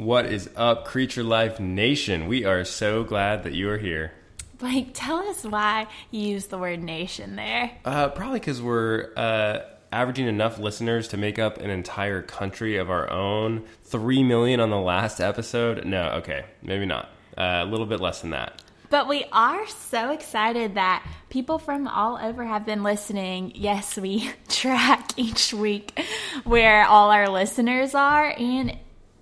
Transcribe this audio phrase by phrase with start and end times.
[0.00, 2.26] What is up, Creature Life Nation?
[2.26, 4.12] We are so glad that you are here.
[4.56, 7.70] Blake, tell us why you use the word nation there.
[7.84, 9.58] Uh, probably because we're uh,
[9.92, 13.66] averaging enough listeners to make up an entire country of our own.
[13.82, 15.84] Three million on the last episode.
[15.84, 17.10] No, okay, maybe not.
[17.36, 18.62] Uh, a little bit less than that.
[18.88, 23.52] But we are so excited that people from all over have been listening.
[23.54, 26.02] Yes, we track each week
[26.44, 28.78] where all our listeners are, and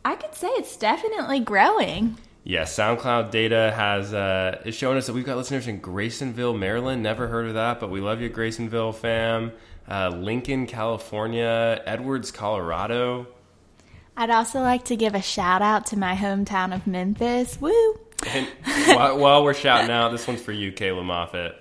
[0.08, 2.16] I could say it's definitely growing.
[2.42, 7.02] Yeah, SoundCloud data has uh, is showing us that we've got listeners in Grasonville, Maryland.
[7.02, 9.52] Never heard of that, but we love you, Grasonville fam.
[9.86, 13.26] Uh, Lincoln, California, Edwards, Colorado.
[14.16, 17.60] I'd also like to give a shout out to my hometown of Memphis.
[17.60, 18.00] Woo!
[18.26, 18.48] And
[18.86, 21.54] while, while we're shouting out, this one's for you, Kayla Moffat.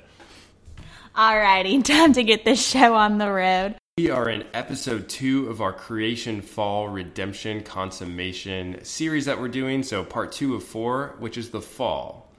[1.14, 3.76] Alrighty, time to get this show on the road.
[3.98, 9.82] We are in episode two of our creation, fall, redemption, consummation series that we're doing.
[9.82, 12.32] So, part two of four, which is the fall.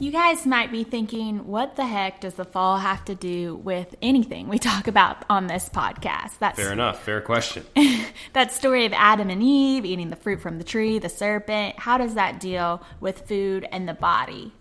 [0.00, 3.94] You guys might be thinking, what the heck does the fall have to do with
[4.02, 6.40] anything we talk about on this podcast?
[6.40, 7.04] That's fair enough.
[7.04, 7.64] Fair question.
[8.32, 11.98] that story of Adam and Eve eating the fruit from the tree, the serpent, how
[11.98, 14.52] does that deal with food and the body?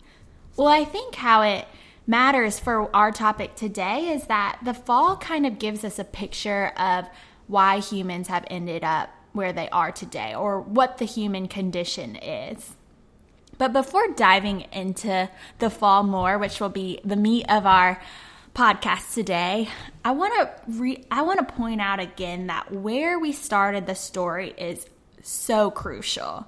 [0.57, 1.65] Well, I think how it
[2.05, 6.67] matters for our topic today is that the fall kind of gives us a picture
[6.77, 7.09] of
[7.47, 12.75] why humans have ended up where they are today or what the human condition is.
[13.57, 18.01] But before diving into the fall more, which will be the meat of our
[18.55, 19.69] podcast today,
[20.03, 24.53] I want to I want to point out again that where we started the story
[24.57, 24.85] is
[25.21, 26.47] so crucial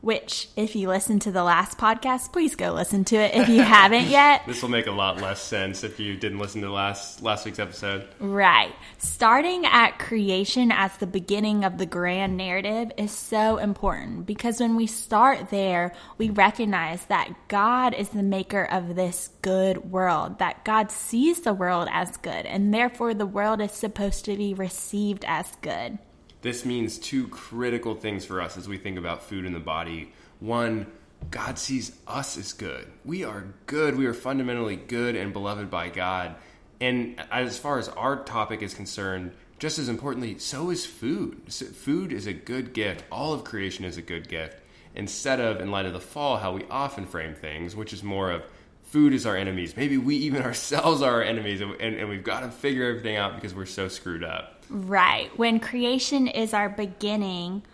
[0.00, 3.62] which if you listen to the last podcast please go listen to it if you
[3.62, 4.42] haven't yet.
[4.46, 7.58] This will make a lot less sense if you didn't listen to last last week's
[7.58, 8.08] episode.
[8.18, 8.74] Right.
[8.98, 14.76] Starting at creation as the beginning of the grand narrative is so important because when
[14.76, 20.64] we start there we recognize that god is the maker of this good world that
[20.64, 25.24] god sees the world as good and therefore the world is supposed to be received
[25.26, 25.98] as good
[26.42, 30.12] this means two critical things for us as we think about food in the body.
[30.38, 30.86] One,
[31.30, 32.86] God sees us as good.
[33.04, 33.96] We are good.
[33.96, 36.36] We are fundamentally good and beloved by God.
[36.80, 41.52] And as far as our topic is concerned, just as importantly, so is food.
[41.52, 43.04] Food is a good gift.
[43.12, 44.62] All of creation is a good gift.
[44.94, 48.30] Instead of, in light of the fall, how we often frame things, which is more
[48.30, 48.42] of
[48.84, 49.76] food is our enemies.
[49.76, 53.34] Maybe we even ourselves are our enemies, and, and, we've got to figure everything out
[53.34, 54.59] because we're so screwed up.
[54.70, 55.36] Right.
[55.36, 57.64] When creation is our beginning,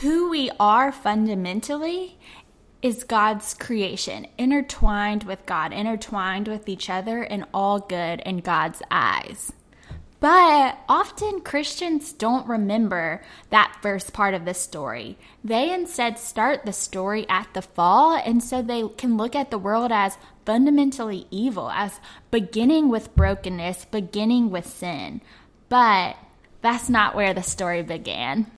[0.00, 2.18] who we are fundamentally
[2.82, 8.80] is God's creation, intertwined with God, intertwined with each other, and all good in God's
[8.92, 9.52] eyes.
[10.20, 15.18] But often Christians don't remember that first part of the story.
[15.42, 19.58] They instead start the story at the fall, and so they can look at the
[19.58, 25.22] world as fundamentally evil, as beginning with brokenness, beginning with sin.
[25.70, 26.16] But
[26.62, 28.50] that's not where the story began.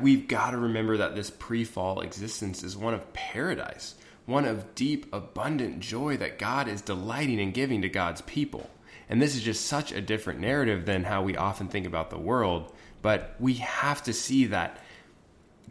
[0.00, 4.76] We've got to remember that this pre fall existence is one of paradise, one of
[4.76, 8.70] deep, abundant joy that God is delighting in giving to God's people.
[9.08, 12.18] And this is just such a different narrative than how we often think about the
[12.18, 12.72] world.
[13.02, 14.78] But we have to see that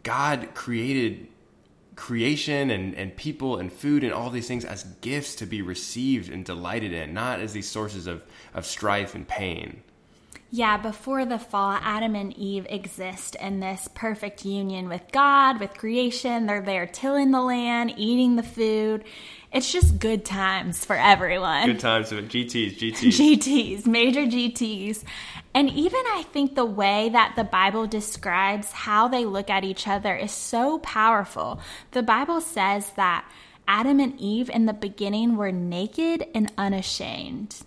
[0.02, 1.28] God created
[1.96, 6.30] creation and, and people and food and all these things as gifts to be received
[6.30, 8.22] and delighted in, not as these sources of,
[8.52, 9.82] of strife and pain.
[10.52, 15.74] Yeah, before the fall, Adam and Eve exist in this perfect union with God, with
[15.74, 16.46] creation.
[16.46, 19.04] They're there tilling the land, eating the food.
[19.52, 21.66] It's just good times for everyone.
[21.66, 23.38] Good times, GTs, GTs.
[23.38, 25.04] GTs, major GTs.
[25.54, 29.86] And even I think the way that the Bible describes how they look at each
[29.86, 31.60] other is so powerful.
[31.92, 33.24] The Bible says that
[33.68, 37.62] Adam and Eve in the beginning were naked and unashamed.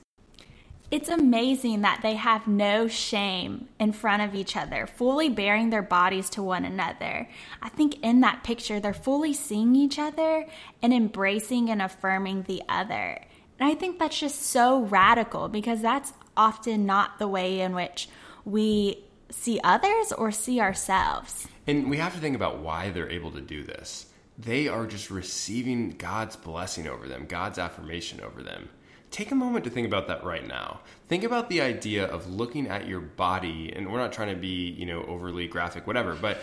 [0.94, 5.82] It's amazing that they have no shame in front of each other, fully baring their
[5.82, 7.28] bodies to one another.
[7.64, 10.46] I think in that picture, they're fully seeing each other
[10.84, 13.20] and embracing and affirming the other.
[13.60, 18.08] And I think that's just so radical because that's often not the way in which
[18.46, 21.48] we see others or see ourselves.
[21.66, 24.06] And we have to think about why they're able to do this.
[24.38, 28.70] They are just receiving God's blessing over them, God's affirmation over them
[29.14, 30.82] take a moment to think about that right now.
[31.08, 34.72] Think about the idea of looking at your body, and we're not trying to be,
[34.72, 36.40] you know, overly graphic, whatever, but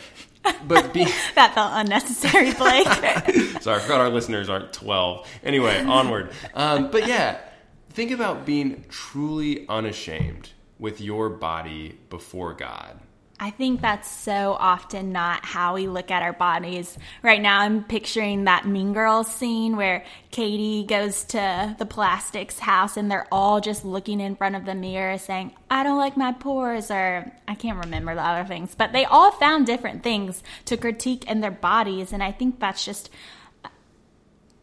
[0.67, 2.87] but be that felt unnecessary, Blake.
[3.61, 5.26] Sorry, I forgot our listeners aren't twelve.
[5.43, 6.31] Anyway, onward.
[6.55, 7.40] Um, but yeah,
[7.90, 13.00] think about being truly unashamed with your body before God.
[13.42, 16.98] I think that's so often not how we look at our bodies.
[17.22, 22.98] Right now, I'm picturing that Mean Girls scene where Cady goes to the plastics house
[22.98, 26.32] and they're all just looking in front of the mirror saying, I don't like my
[26.32, 30.76] pores, or I can't remember the other things, but they all found different things to
[30.76, 32.12] critique in their bodies.
[32.12, 33.08] And I think that's just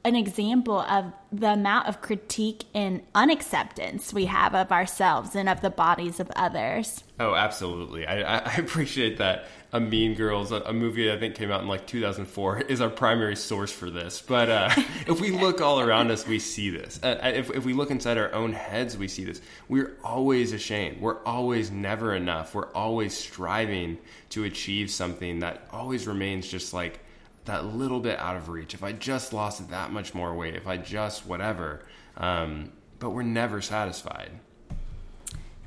[0.08, 5.60] an example of the amount of critique and unacceptance we have of ourselves and of
[5.60, 7.04] the bodies of others.
[7.20, 8.08] Oh, absolutely.
[8.08, 9.48] I, I appreciate that.
[9.74, 12.90] A Mean Girls, a, a, movie I think came out in like 2004, is our
[12.90, 14.24] primary source for this.
[14.26, 14.70] But uh,
[15.08, 17.02] if we look all around us, we see this.
[17.04, 19.42] Uh, uh, if, if we look inside our own heads, we see this.
[19.68, 21.02] We're always ashamed.
[21.02, 22.56] We're always never enough.
[22.56, 23.98] We're always striving
[24.30, 27.02] to achieve something that always remains just like
[27.48, 30.68] that little bit out of reach, if I just lost that much more weight, if
[30.68, 31.84] I just whatever,
[32.16, 34.32] um, but we're never satisfied.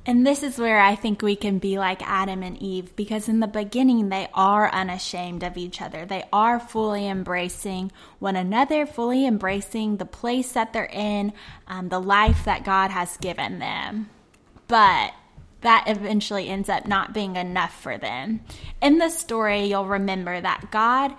[0.07, 3.41] And this is where I think we can be like Adam and Eve because in
[3.41, 6.07] the beginning they are unashamed of each other.
[6.07, 11.35] They are fully embracing one another, fully embracing the place that they're in,
[11.69, 14.09] um, the life that God has given them.
[14.69, 15.13] But
[15.61, 18.41] that eventually ends up not being enough for them.
[18.81, 21.15] In the story, you'll remember that God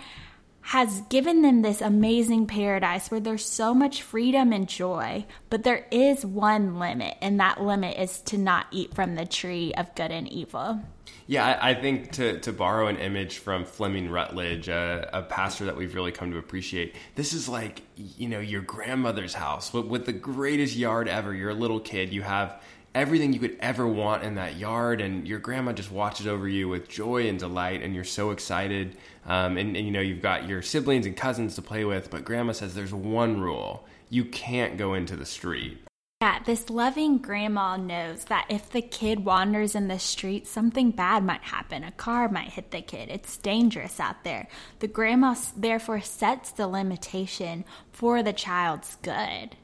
[0.62, 5.86] has given them this amazing paradise where there's so much freedom and joy, but there
[5.92, 10.12] is one limit, and that limit is to not eat from the tree of good
[10.12, 10.80] and evil.
[11.28, 15.76] Yeah, I, I think to, to borrow an image from Fleming Rutledge, a pastor that
[15.76, 20.06] we've really come to appreciate, this is like, you know, your grandmother's house with, with
[20.06, 21.34] the greatest yard ever.
[21.34, 22.62] You're a little kid, you have
[22.94, 26.68] everything you could ever want in that yard and your grandma just watches over you
[26.68, 30.48] with joy and delight and you're so excited um, and, and, you know you've got
[30.48, 34.78] your siblings and cousins to play with but grandma says there's one rule you can't
[34.78, 35.82] go into the street
[36.22, 41.24] yeah, this loving grandma knows that if the kid wanders in the street, something bad
[41.24, 41.84] might happen.
[41.84, 43.10] A car might hit the kid.
[43.10, 44.48] It's dangerous out there.
[44.82, 49.56] The grandma therefore sets the limitation for the child's good.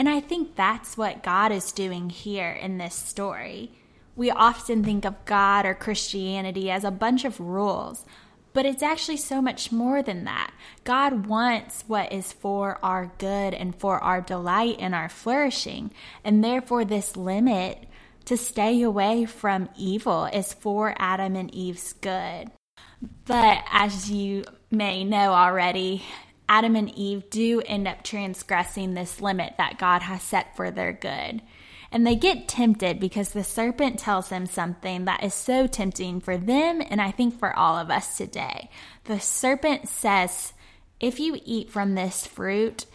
[0.00, 3.70] And I think that's what God is doing here in this story.
[4.16, 8.06] We often think of God or Christianity as a bunch of rules,
[8.54, 10.52] but it's actually so much more than that.
[10.84, 15.92] God wants what is for our good and for our delight and our flourishing.
[16.24, 17.86] And therefore, this limit
[18.24, 22.50] to stay away from evil is for Adam and Eve's good.
[23.26, 26.04] But as you may know already,
[26.50, 30.92] Adam and Eve do end up transgressing this limit that God has set for their
[30.92, 31.40] good.
[31.92, 36.36] And they get tempted because the serpent tells them something that is so tempting for
[36.36, 38.68] them and I think for all of us today.
[39.04, 40.52] The serpent says,
[40.98, 42.86] if you eat from this fruit,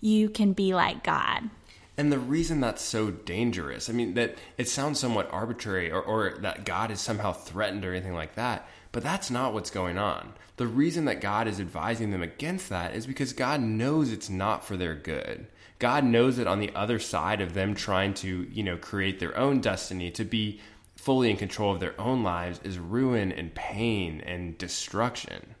[0.00, 1.48] you can be like God.
[1.96, 6.38] And the reason that's so dangerous, I mean, that it sounds somewhat arbitrary or, or
[6.42, 10.32] that God is somehow threatened or anything like that, but that's not what's going on.
[10.56, 14.64] The reason that God is advising them against that is because God knows it's not
[14.64, 15.46] for their good.
[15.78, 19.36] God knows that on the other side of them trying to, you know, create their
[19.38, 20.60] own destiny, to be
[20.96, 25.54] fully in control of their own lives is ruin and pain and destruction.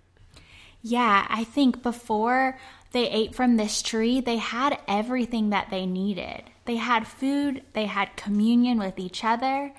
[0.82, 2.58] Yeah, I think before
[2.92, 6.42] they ate from this tree, they had everything that they needed.
[6.64, 9.72] They had food, they had communion with each other,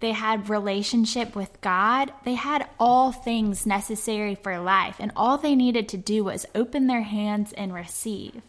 [0.00, 2.12] they had relationship with God.
[2.24, 6.86] They had all things necessary for life, and all they needed to do was open
[6.86, 8.40] their hands and receive.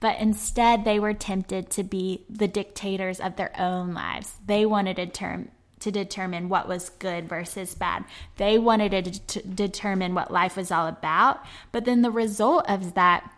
[0.00, 4.34] But instead, they were tempted to be the dictators of their own lives.
[4.46, 5.48] They wanted to, term,
[5.80, 8.04] to determine what was good versus bad.
[8.36, 11.44] They wanted to, to determine what life was all about.
[11.72, 13.28] But then the result of that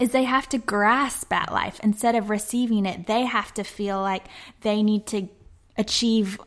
[0.00, 3.06] is they have to grasp at life instead of receiving it.
[3.06, 4.24] They have to feel like
[4.62, 5.28] they need to
[5.76, 6.38] achieve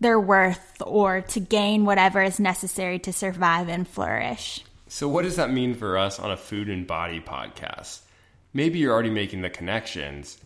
[0.00, 4.64] their worth or to gain whatever is necessary to survive and flourish.
[4.88, 8.00] So, what does that mean for us on a food and body podcast?
[8.54, 10.38] Maybe you're already making the connections.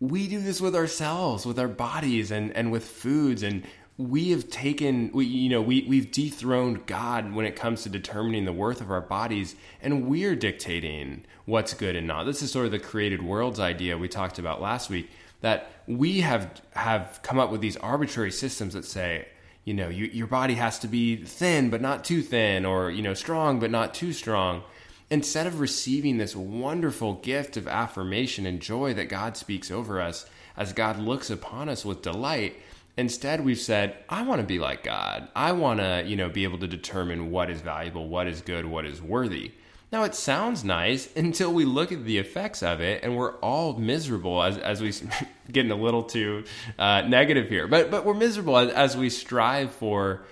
[0.00, 3.64] We do this with ourselves, with our bodies, and, and with foods, and
[3.96, 8.44] we have taken, we, you know, we, we've dethroned God when it comes to determining
[8.44, 12.24] the worth of our bodies, and we're dictating what's good and not.
[12.24, 16.20] This is sort of the created worlds idea we talked about last week that we
[16.20, 19.26] have have come up with these arbitrary systems that say
[19.64, 23.02] you know you, your body has to be thin but not too thin or you
[23.02, 24.62] know strong but not too strong.
[25.10, 30.26] Instead of receiving this wonderful gift of affirmation and joy that God speaks over us
[30.54, 32.56] as God looks upon us with delight
[32.96, 35.28] instead we've said I want to be like God.
[35.34, 38.66] I want to you know be able to determine what is valuable what is good
[38.66, 39.52] what is worthy
[39.90, 43.74] Now it sounds nice until we look at the effects of it, and we're all
[43.74, 44.92] miserable as as we
[45.52, 46.44] getting a little too
[46.78, 50.26] uh, negative here, but but we're miserable as, as we strive for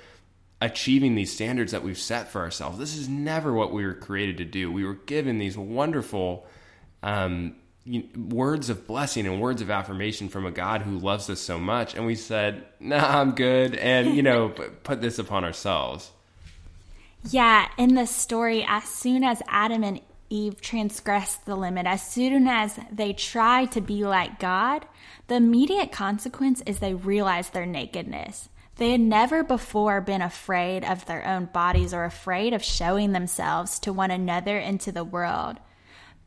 [0.60, 2.78] achieving these standards that we've set for ourselves.
[2.78, 4.70] This is never what we were created to do.
[4.70, 6.46] We were given these wonderful
[7.02, 7.56] um,
[8.16, 11.94] words of blessing and words of affirmation from a God who loves us so much,
[11.94, 14.48] and we said, "Nah, I'm good," and you know,
[14.82, 16.10] put this upon ourselves.
[17.30, 22.46] Yeah, in the story, as soon as Adam and Eve transgressed the limit, as soon
[22.46, 24.86] as they try to be like God,
[25.26, 28.48] the immediate consequence is they realize their nakedness.
[28.76, 33.78] They had never before been afraid of their own bodies or afraid of showing themselves
[33.80, 35.56] to one another and to the world.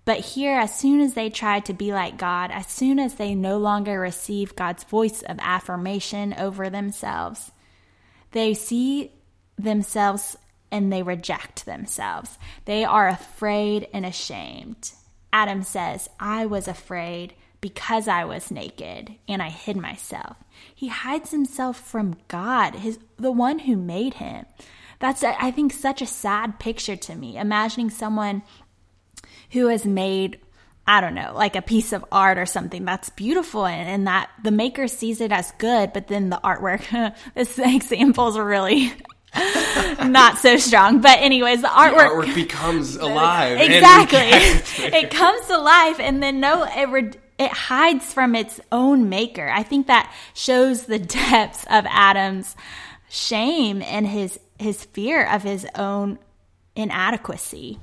[0.06, 3.36] But here, as soon as they tried to be like God, as soon as they
[3.36, 7.52] no longer receive God's voice of affirmation over themselves,
[8.32, 9.12] they see
[9.58, 10.36] themselves
[10.72, 12.38] and they reject themselves.
[12.66, 14.92] They are afraid and ashamed.
[15.32, 20.38] Adam says, I was afraid because I was naked and I hid myself.
[20.74, 24.46] He hides himself from God, his the one who made him.
[25.00, 27.38] That's I think such a sad picture to me.
[27.38, 28.44] Imagining someone
[29.52, 30.40] who has made
[30.88, 34.32] I don't know, like a piece of art or something that's beautiful and, and that
[34.44, 38.92] the maker sees it as good, but then the artwork, this example is really
[40.06, 41.02] not so strong.
[41.02, 43.60] But anyways, the artwork, the artwork becomes alive.
[43.60, 44.20] Exactly,
[44.98, 49.50] it comes to life, and then no, it it hides from its own maker.
[49.50, 52.56] I think that shows the depths of Adam's
[53.10, 56.20] shame and his his fear of his own
[56.76, 57.80] inadequacy.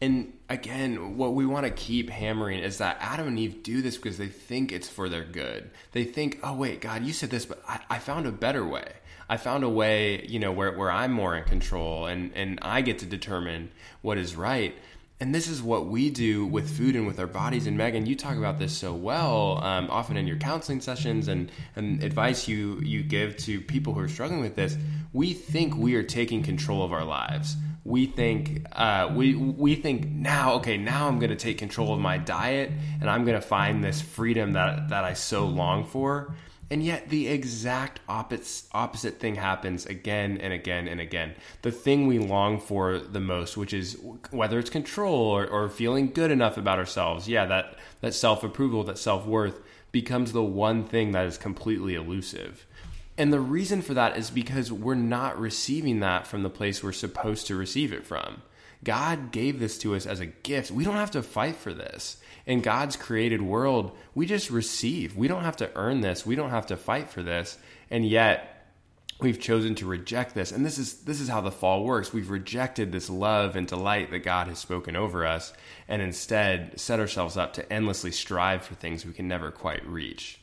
[0.00, 3.96] And again, what we want to keep hammering is that Adam and Eve do this
[3.96, 5.70] because they think it's for their good.
[5.90, 8.92] They think, oh, wait, God, you said this, but I, I found a better way.
[9.28, 12.80] I found a way, you know, where, where I'm more in control and, and I
[12.80, 13.70] get to determine
[14.00, 14.74] what is right.
[15.20, 17.66] And this is what we do with food and with our bodies.
[17.66, 21.50] And Megan, you talk about this so well, um, often in your counseling sessions and,
[21.74, 24.76] and advice you, you give to people who are struggling with this.
[25.12, 27.56] We think we are taking control of our lives.
[27.84, 32.00] We think uh, we we think now, okay, now I'm going to take control of
[32.00, 32.70] my diet,
[33.00, 36.34] and I'm going to find this freedom that that I so long for.
[36.70, 41.34] And yet, the exact opposite, thing happens again and again and again.
[41.62, 43.98] The thing we long for the most, which is
[44.30, 48.84] whether it's control or, or feeling good enough about ourselves, yeah, that, that self approval,
[48.84, 49.60] that self worth,
[49.92, 52.66] becomes the one thing that is completely elusive.
[53.16, 56.92] And the reason for that is because we're not receiving that from the place we're
[56.92, 58.42] supposed to receive it from.
[58.84, 60.70] God gave this to us as a gift.
[60.70, 62.18] We don't have to fight for this
[62.48, 65.14] in God's created world, we just receive.
[65.14, 66.24] We don't have to earn this.
[66.24, 67.58] We don't have to fight for this.
[67.90, 68.66] And yet,
[69.20, 70.50] we've chosen to reject this.
[70.50, 72.10] And this is this is how the fall works.
[72.10, 75.52] We've rejected this love and delight that God has spoken over us
[75.88, 80.40] and instead set ourselves up to endlessly strive for things we can never quite reach.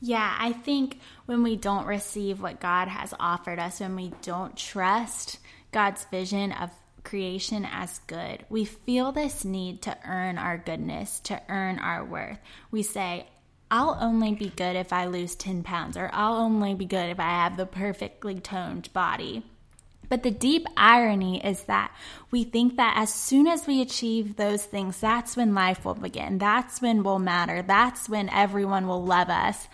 [0.00, 4.56] Yeah, I think when we don't receive what God has offered us, when we don't
[4.56, 5.38] trust
[5.70, 6.70] God's vision of
[7.06, 8.44] creation as good.
[8.50, 12.38] We feel this need to earn our goodness, to earn our worth.
[12.70, 13.26] We say,
[13.70, 17.18] I'll only be good if I lose 10 pounds, or I'll only be good if
[17.18, 19.44] I have the perfectly toned body.
[20.08, 21.90] But the deep irony is that
[22.30, 26.38] we think that as soon as we achieve those things, that's when life will begin.
[26.38, 27.62] That's when we'll matter.
[27.62, 29.66] That's when everyone will love us.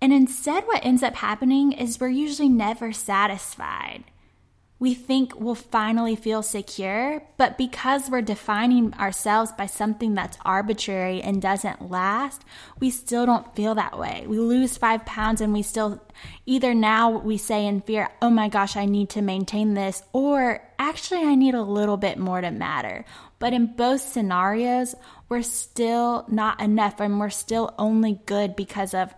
[0.00, 4.04] And instead, what ends up happening is we're usually never satisfied
[4.80, 11.20] we think we'll finally feel secure, but because we're defining ourselves by something that's arbitrary
[11.20, 12.42] and doesn't last,
[12.80, 14.24] we still don't feel that way.
[14.26, 16.02] We lose five pounds and we still,
[16.46, 20.62] either now we say in fear, oh my gosh, I need to maintain this, or
[20.78, 23.04] actually, I need a little bit more to matter.
[23.38, 24.94] But in both scenarios,
[25.28, 29.12] we're still not enough and we're still only good because of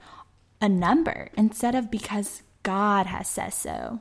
[0.61, 4.01] a number instead of because God has said so.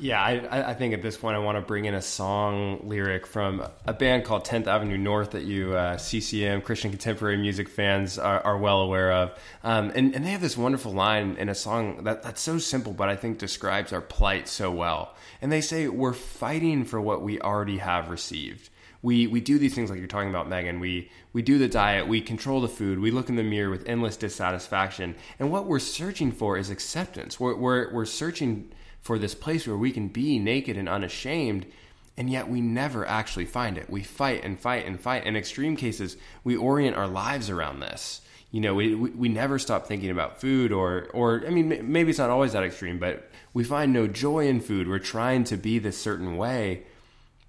[0.00, 3.26] Yeah, I, I, think at this point I want to bring in a song lyric
[3.26, 8.18] from a band called 10th Avenue North that you uh, CCM Christian contemporary music fans
[8.18, 11.54] are, are well aware of, um, and, and they have this wonderful line in a
[11.54, 15.14] song that, that's so simple, but I think describes our plight so well.
[15.42, 18.70] And they say we're fighting for what we already have received.
[19.02, 20.80] We we do these things like you're talking about, Megan.
[20.80, 23.86] We we do the diet, we control the food, we look in the mirror with
[23.86, 27.38] endless dissatisfaction, and what we're searching for is acceptance.
[27.38, 31.66] We're we're, we're searching for this place where we can be naked and unashamed,
[32.16, 33.88] and yet we never actually find it.
[33.88, 35.24] We fight and fight and fight.
[35.24, 38.20] In extreme cases, we orient our lives around this.
[38.52, 42.10] You know, we, we, we never stop thinking about food, or, or, I mean, maybe
[42.10, 44.88] it's not always that extreme, but we find no joy in food.
[44.88, 46.82] We're trying to be this certain way,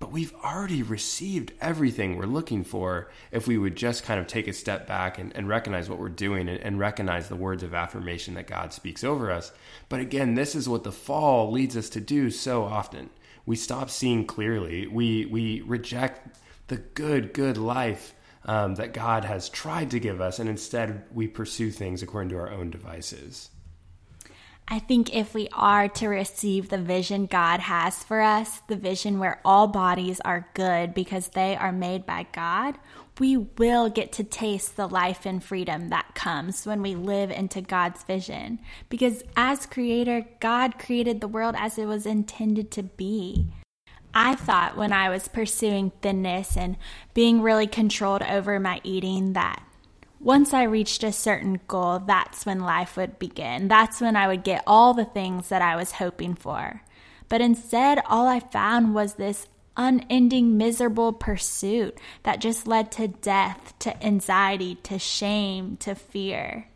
[0.01, 4.47] but we've already received everything we're looking for if we would just kind of take
[4.47, 7.75] a step back and, and recognize what we're doing and, and, recognize the words of
[7.75, 9.51] affirmation that God speaks over us.
[9.89, 13.11] But again, this is what the fall leads us to do so often.
[13.45, 14.87] We stop seeing clearly.
[14.87, 18.15] We we reject the good, good life
[18.45, 22.37] um, that God has tried to give us, and instead we pursue things according to
[22.37, 23.51] our own devices.
[24.71, 29.19] I think if we are to receive the vision God has for us, the vision
[29.19, 32.77] where all bodies are good because they are made by God,
[33.19, 37.59] we will get to taste the life and freedom that comes when we live into
[37.59, 38.59] God's vision.
[38.87, 43.47] Because as creator, God created the world as it was intended to be.
[44.13, 46.77] I thought when I was pursuing thinness and
[47.13, 49.61] being really controlled over my eating that
[50.23, 53.67] once I reached a certain goal, that's when life would begin.
[53.67, 56.83] That's when I would get all the things that I was hoping for.
[57.27, 63.73] But instead, all I found was this unending, miserable pursuit that just led to death,
[63.79, 66.67] to anxiety, to shame, to fear.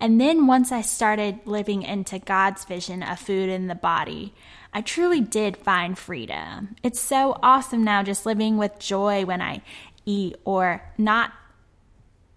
[0.00, 4.34] And then once I started living into God's vision of food in the body,
[4.72, 6.74] I truly did find freedom.
[6.82, 9.62] It's so awesome now just living with joy when I
[10.04, 11.32] eat or not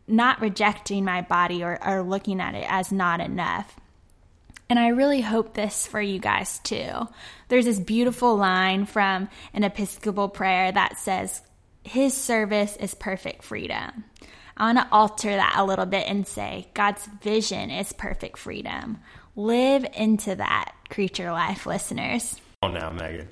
[0.07, 3.79] not rejecting my body or, or looking at it as not enough.
[4.69, 7.07] And I really hope this for you guys too.
[7.47, 11.41] There's this beautiful line from an Episcopal prayer that says,
[11.83, 14.03] His service is perfect freedom.
[14.57, 18.97] I want to alter that a little bit and say, God's vision is perfect freedom.
[19.35, 22.41] Live into that creature life, listeners.
[22.63, 23.29] Oh, now, Megan.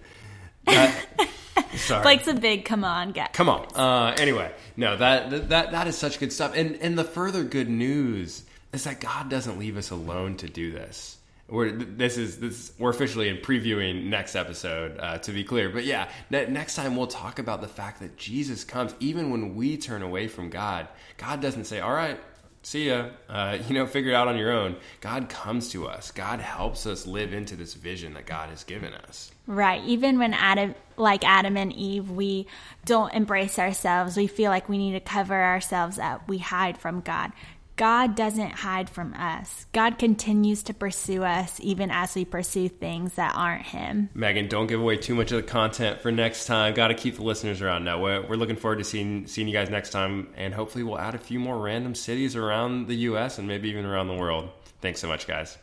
[0.65, 1.05] That,
[1.75, 2.03] sorry.
[2.03, 3.29] Blake's a big come on guy.
[3.33, 3.65] Come on.
[3.75, 6.53] Uh, anyway, no, that that that is such good stuff.
[6.55, 8.43] And and the further good news
[8.73, 11.17] is that God doesn't leave us alone to do this.
[11.47, 15.69] We're this is this we're officially in previewing next episode uh, to be clear.
[15.69, 19.55] But yeah, ne- next time we'll talk about the fact that Jesus comes even when
[19.55, 20.87] we turn away from God.
[21.17, 22.19] God doesn't say, "All right,
[22.65, 23.09] see ya.
[23.29, 24.75] Uh, you know, figure it out on your own.
[25.01, 26.11] God comes to us.
[26.11, 29.31] God helps us live into this vision that God has given us.
[29.47, 29.83] Right.
[29.83, 32.47] Even when Adam, like Adam and Eve, we
[32.83, 34.17] don't embrace ourselves.
[34.17, 36.27] We feel like we need to cover ourselves up.
[36.27, 37.31] We hide from God.
[37.77, 39.65] God doesn't hide from us.
[39.73, 44.09] God continues to pursue us even as we pursue things that aren't Him.
[44.13, 46.73] Megan, don't give away too much of the content for next time.
[46.73, 48.01] Got to keep the listeners around now.
[48.01, 51.15] We're, we're looking forward to seeing seeing you guys next time, and hopefully we'll add
[51.15, 53.39] a few more random cities around the U.S.
[53.39, 54.49] and maybe even around the world.
[54.81, 55.57] Thanks so much, guys.